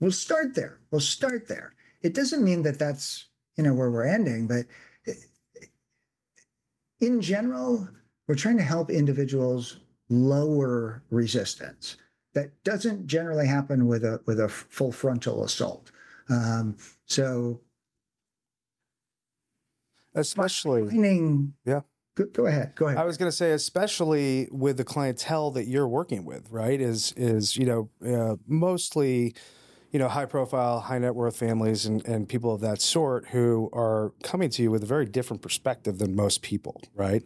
[0.00, 3.26] we'll start there we'll start there it doesn't mean that that's
[3.56, 4.64] you know where we're ending, but
[7.00, 7.88] in general,
[8.26, 11.96] we're trying to help individuals lower resistance.
[12.34, 15.90] That doesn't generally happen with a with a full frontal assault.
[16.28, 16.76] Um,
[17.06, 17.60] so,
[20.14, 21.80] especially finding, yeah.
[22.16, 22.74] Go, go, ahead.
[22.76, 22.98] Go ahead.
[22.98, 26.80] I was going to say, especially with the clientele that you're working with, right?
[26.80, 29.34] Is is you know uh, mostly
[29.90, 33.70] you know high profile, high net worth families and and people of that sort who
[33.72, 37.22] are coming to you with a very different perspective than most people, right?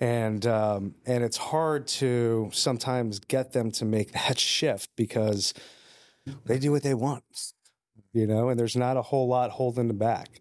[0.00, 5.54] And um, and it's hard to sometimes get them to make that shift because
[6.46, 7.24] they do what they want,
[8.12, 10.40] you know, and there's not a whole lot holding them back.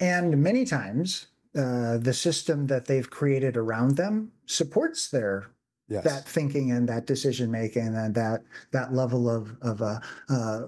[0.00, 5.52] And many times, uh, the system that they've created around them supports their
[5.88, 6.04] yes.
[6.04, 8.42] that thinking and that decision making and that
[8.72, 10.62] that level of of uh, uh,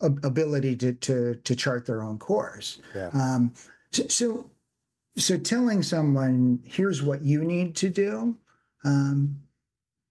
[0.00, 2.80] ability to to to chart their own course.
[2.94, 3.10] Yeah.
[3.12, 3.52] Um,
[3.92, 4.50] so, so
[5.16, 8.36] so telling someone here's what you need to do
[8.84, 9.36] um,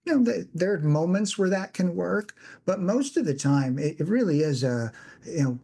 [0.04, 2.34] you know there are moments where that can work
[2.64, 4.92] but most of the time it, it really is a
[5.24, 5.58] you know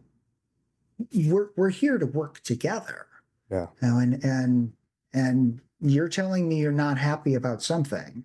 [1.13, 3.07] we're, we're here to work together.
[3.49, 3.67] Yeah.
[3.81, 4.73] You know, and and
[5.13, 8.23] and you're telling me you're not happy about something.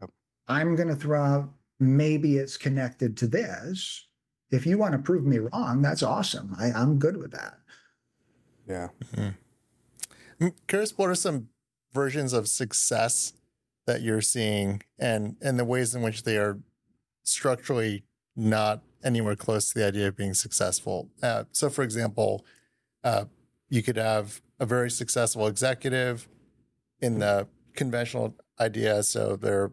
[0.00, 0.10] Yep.
[0.48, 4.06] i'm going to throw out maybe it's connected to this.
[4.50, 6.54] If you want to prove me wrong that's awesome.
[6.58, 7.58] I, i'm good with that.
[8.68, 8.88] Yeah.
[9.14, 9.28] Mm-hmm.
[10.40, 11.48] I'm curious, what are some
[11.92, 13.32] versions of success
[13.86, 16.58] that you're seeing and and the ways in which they are
[17.24, 18.04] structurally
[18.36, 21.10] not anywhere close to the idea of being successful.
[21.22, 22.44] Uh, so, for example,
[23.04, 23.24] uh,
[23.68, 26.28] you could have a very successful executive
[27.00, 29.02] in the conventional idea.
[29.02, 29.72] So they're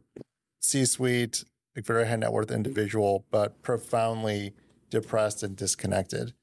[0.60, 1.45] C-suite,
[1.76, 4.53] a very high net worth individual, but profoundly
[4.89, 6.34] depressed and disconnected.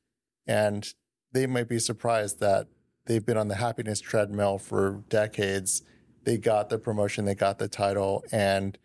[0.47, 0.89] And
[1.33, 2.69] they might be surprised that
[3.07, 5.83] they've been on the happiness treadmill for decades.
[6.25, 8.79] They got the promotion, they got the title, and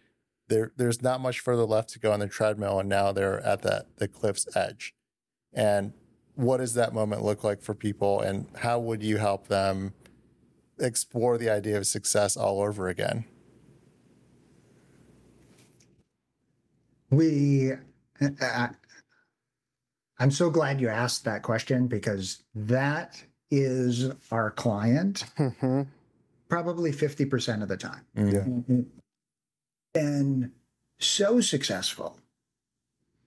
[0.47, 3.97] there's not much further left to go on the treadmill, and now they're at that
[3.97, 4.93] the cliff's edge.
[5.53, 5.93] And
[6.35, 9.93] what does that moment look like for people, and how would you help them
[10.79, 13.25] explore the idea of success all over again?
[17.09, 17.73] We,
[18.41, 18.67] uh,
[20.19, 25.83] I'm so glad you asked that question because that is our client mm-hmm.
[26.49, 28.05] probably 50% of the time.
[28.15, 28.23] Yeah.
[28.23, 28.81] Mm-hmm.
[29.93, 30.51] And
[30.99, 32.17] so successful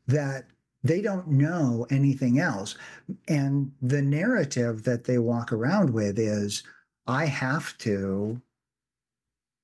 [0.06, 0.46] that
[0.82, 2.76] they don't know anything else.
[3.28, 6.62] And the narrative that they walk around with is
[7.06, 8.40] I have to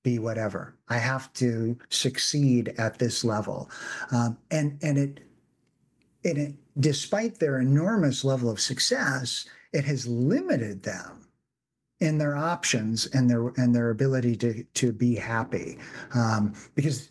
[0.02, 0.76] be whatever.
[0.88, 3.70] I have to succeed at this level.
[4.11, 5.20] Um, and and it
[6.24, 11.26] and it despite their enormous level of success, it has limited them
[12.00, 15.78] in their options and their and their ability to to be happy
[16.14, 17.10] um, because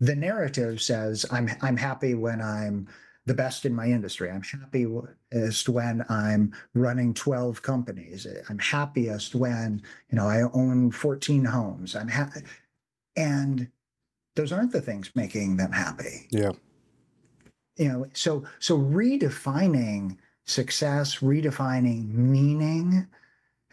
[0.00, 2.88] the narrative says I'm I'm happy when I'm
[3.26, 4.30] the best in my industry.
[4.30, 8.26] I'm happiest when I'm running 12 companies.
[8.48, 11.96] I'm happiest when, you know, I own 14 homes.
[11.96, 12.42] I'm happy.
[13.16, 13.68] And
[14.36, 16.28] those aren't the things making them happy.
[16.30, 16.52] Yeah.
[17.76, 23.06] You know, so so redefining success, redefining meaning,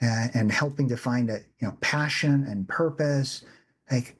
[0.02, 3.44] uh, and helping to find a you know passion and purpose.
[3.90, 4.16] Like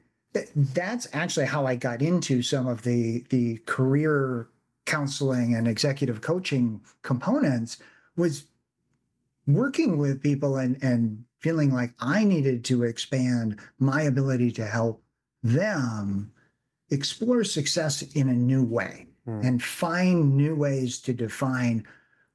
[0.56, 4.48] that's actually how I got into some of the the career
[4.86, 7.78] counseling and executive coaching components
[8.16, 8.44] was
[9.46, 15.02] working with people and and feeling like I needed to expand my ability to help
[15.42, 16.32] them
[16.90, 19.44] explore success in a new way mm.
[19.44, 21.86] and find new ways to define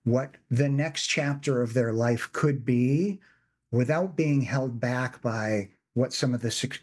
[0.04, 3.20] what the next chapter of their life could be
[3.72, 6.80] without being held back by what some of the,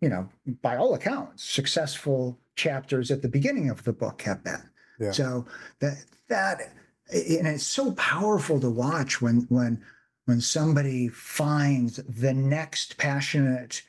[0.00, 0.28] you know,
[0.62, 4.68] by all accounts, successful chapters at the beginning of the book have been.
[4.98, 5.12] Yeah.
[5.12, 5.46] So
[5.80, 6.72] that, that,
[7.10, 9.82] and it's so powerful to watch when, when,
[10.24, 13.82] when somebody finds the next passionate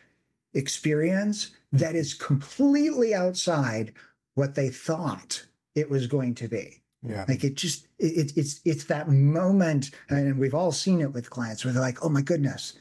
[0.54, 3.94] experience that is completely outside
[4.36, 5.46] what they thought
[5.78, 6.82] it was going to be.
[7.04, 7.26] Yeah.
[7.28, 11.64] Like it just it, it's it's that moment, and we've all seen it with clients
[11.64, 12.74] where they're like, "Oh my goodness,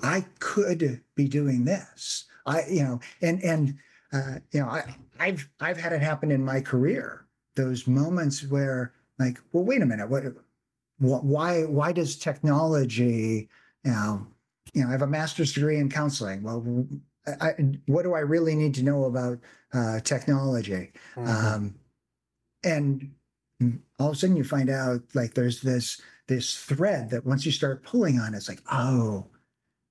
[0.00, 3.74] I could be doing this." I you know, and and
[4.12, 7.26] uh, you know, I I've I've had it happen in my career.
[7.56, 10.24] Those moments where like, well, wait a minute, what,
[10.98, 13.48] what why why does technology,
[13.84, 14.26] you know,
[14.72, 16.42] you know, I have a master's degree in counseling.
[16.42, 16.86] Well,
[17.40, 17.54] I,
[17.86, 19.38] what do I really need to know about
[19.72, 20.92] uh, technology?
[21.16, 21.28] Mm-hmm.
[21.28, 21.74] Um,
[22.64, 23.12] and
[23.60, 27.44] And all of a sudden you find out like there's this this thread that once
[27.44, 29.26] you start pulling on, it's like, oh,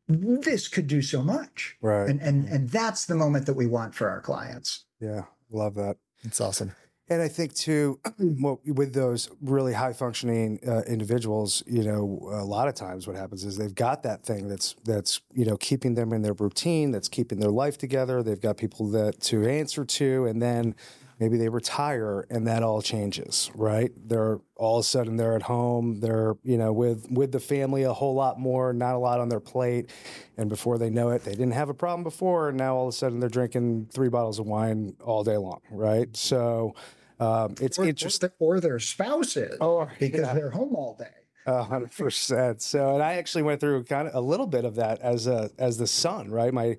[0.08, 1.78] this could do so much.
[1.82, 2.10] Right.
[2.10, 4.86] And and and that's the moment that we want for our clients.
[5.00, 5.24] Yeah.
[5.50, 5.98] Love that.
[6.24, 6.74] It's awesome.
[7.10, 12.46] And I think too, well, with those really high functioning uh, individuals, you know, a
[12.46, 15.96] lot of times what happens is they've got that thing that's that's you know keeping
[15.96, 18.24] them in their routine, that's keeping their life together.
[18.24, 20.76] They've got people that to answer to, and then
[21.24, 23.92] maybe they retire, and that all changes, right?
[23.96, 27.84] They're all of a sudden they're at home, they're you know with with the family
[27.84, 29.90] a whole lot more, not a lot on their plate,
[30.38, 32.90] and before they know it, they didn't have a problem before, and now all of
[32.90, 36.16] a sudden they're drinking three bottles of wine all day long, right?
[36.16, 36.76] So.
[37.20, 38.32] Um, it's or, interesting.
[38.40, 40.34] Or their spouses, Oh, because yeah.
[40.34, 41.06] they're home all day.
[41.46, 42.62] Hundred percent.
[42.62, 45.50] So, and I actually went through kind of a little bit of that as a
[45.58, 46.54] as the son, right?
[46.54, 46.76] My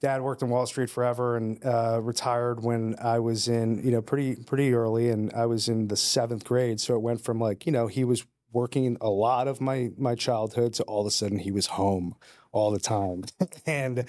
[0.00, 4.02] dad worked on Wall Street forever and uh, retired when I was in, you know,
[4.02, 6.80] pretty pretty early, and I was in the seventh grade.
[6.80, 10.14] So it went from like, you know, he was working a lot of my my
[10.14, 12.14] childhood to all of a sudden he was home
[12.52, 13.24] all the time,
[13.66, 14.04] and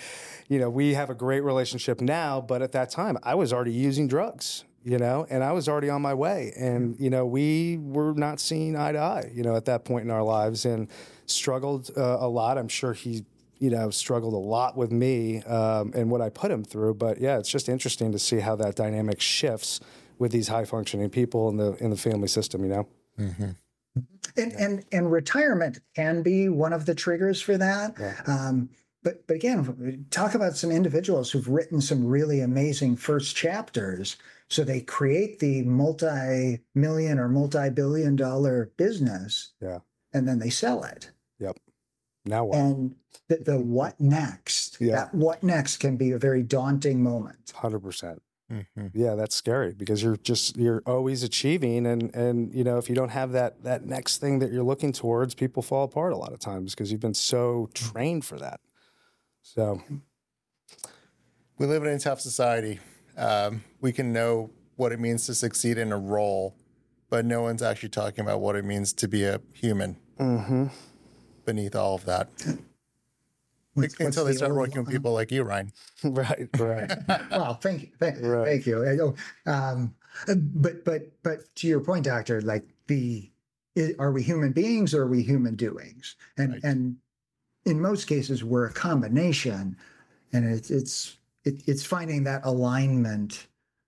[0.47, 2.41] you know, we have a great relationship now.
[2.41, 5.89] But at that time, I was already using drugs you know, and I was already
[5.89, 6.53] on my way.
[6.57, 10.05] And, you know, we were not seeing eye to eye, you know, at that point
[10.05, 10.87] in our lives and
[11.25, 12.57] struggled uh, a lot.
[12.57, 13.25] I'm sure he,
[13.60, 16.95] you know, struggled a lot with me um, and what I put him through.
[16.95, 19.80] But yeah, it's just interesting to see how that dynamic shifts
[20.18, 22.88] with these high functioning people in the in the family system, you know.
[23.20, 23.49] Mm-hmm.
[24.38, 27.95] And and and retirement can be one of the triggers for that.
[27.99, 28.16] Yeah.
[28.28, 28.70] Um,
[29.03, 34.18] but but again, talk about some individuals who've written some really amazing first chapters.
[34.49, 39.53] So they create the multi-million or multi-billion dollar business.
[39.62, 39.80] Yeah.
[40.14, 41.12] And then they sell it.
[42.26, 42.57] Now what?
[42.57, 42.95] And
[43.28, 44.78] the, the what next?
[44.80, 44.95] Yeah.
[44.95, 47.51] That what next can be a very daunting moment.
[47.55, 48.22] Hundred percent.
[48.51, 48.88] Mm-hmm.
[48.93, 52.95] Yeah, that's scary because you're just you're always achieving, and and you know if you
[52.95, 56.34] don't have that that next thing that you're looking towards, people fall apart a lot
[56.34, 58.59] of times because you've been so trained for that.
[59.43, 59.82] So
[61.59, 62.80] We live in a tough society.
[63.17, 66.55] Um, we can know what it means to succeed in a role,
[67.09, 70.67] but no one's actually talking about what it means to be a human mm-hmm.
[71.49, 72.29] Beneath all of that.
[73.73, 75.71] What's- what's Until they the start working with people like you, Ryan.
[76.03, 76.91] right, right,
[77.31, 78.45] well, thank you, thank, Right.
[78.45, 79.15] thank you.
[79.47, 79.95] I um,
[80.27, 83.29] but but but to your point, doctor, like the
[83.99, 86.15] are we human beings or are we human doings?
[86.37, 86.63] And Right.
[86.63, 86.97] and
[87.65, 89.77] in most cases, we're a combination,
[90.33, 93.47] and it's it's it, it's finding that alignment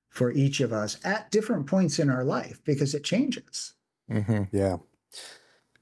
[0.09, 3.73] for each of us at different points in our life because it changes.
[4.09, 4.43] Mm-hmm.
[4.55, 4.77] yeah,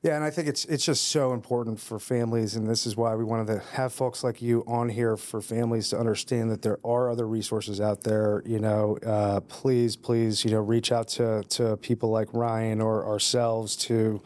[0.01, 0.15] yeah.
[0.15, 3.23] And I think it's it's just so important for families, and this is why we
[3.23, 7.09] wanted to have folks like you on here for families to understand that there are
[7.09, 8.43] other resources out there.
[8.45, 13.05] You know, uh, please, please, you know, reach out to to people like Ryan or
[13.05, 14.21] ourselves to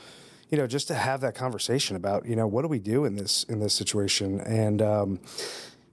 [0.54, 3.16] you know, just to have that conversation about, you know, what do we do in
[3.16, 4.40] this in this situation?
[4.42, 5.20] And um,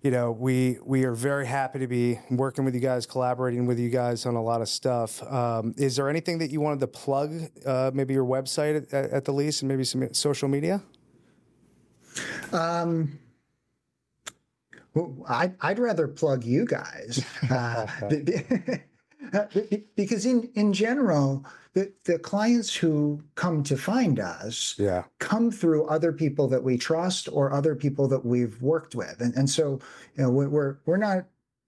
[0.02, 3.78] you know, we we are very happy to be working with you guys, collaborating with
[3.78, 5.22] you guys on a lot of stuff.
[5.30, 7.32] Um, is there anything that you wanted to plug?
[7.66, 10.82] Uh, maybe your website at, at the least, and maybe some social media.
[12.52, 13.18] Um,
[14.94, 18.22] well, I'd, I'd rather plug you guys uh, be-
[19.54, 21.44] be- because in, in general,
[21.74, 26.76] the, the clients who come to find us Yeah, come through other people that we
[26.76, 29.20] trust or other people that we've worked with.
[29.20, 29.78] And, and so,
[30.16, 31.26] you know, we're, we're, not,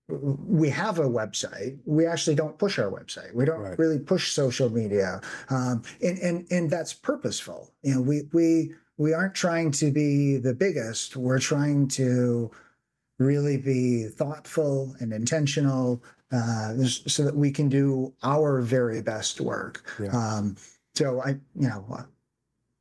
[0.08, 1.78] we have a website.
[1.84, 3.32] We actually don't push our website.
[3.32, 3.78] We don't Right.
[3.78, 5.20] really push social media.
[5.50, 7.70] Um, and, and, and that's purposeful.
[7.82, 11.16] You know, we, we, we aren't trying to be the biggest.
[11.16, 12.50] We're trying to
[13.18, 16.02] really be thoughtful and intentional
[17.06, 19.84] so that we can do our very best work.
[20.00, 20.10] Yeah.
[20.10, 20.56] Um,
[20.94, 22.02] so I, you know, uh,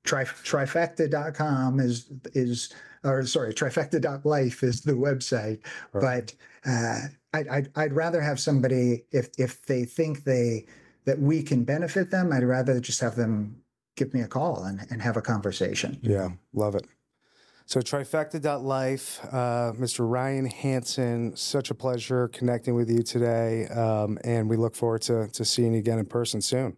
[0.04, 2.74] tri- trifecta.com is, is,
[3.04, 5.60] or sorry, trifecta.life is the website.
[5.94, 6.34] Right.
[6.64, 7.00] But uh,
[7.34, 10.66] I'd, I'd, I'd rather have somebody, if, if they think they,
[11.06, 13.62] that we can benefit them, I'd rather just have them
[13.96, 16.00] give me a call and, and have a conversation.
[16.02, 16.86] yeah, love it.
[17.66, 20.10] So trifecta.life, uh, Mr.
[20.10, 25.28] Ryan Hanson, such a pleasure connecting with you today, um, and we look forward to
[25.30, 26.78] to seeing you again in person soon.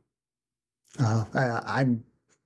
[0.99, 2.03] Uh, I, I'm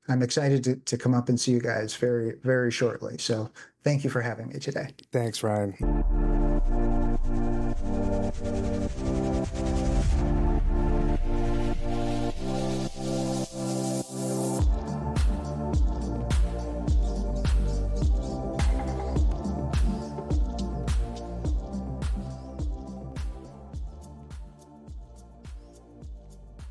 [0.07, 3.17] I'm excited to, to come up and see you guys very very shortly.
[3.17, 3.51] So
[3.83, 4.89] thank you for having me today.
[5.11, 6.26] Thanks, Ryan.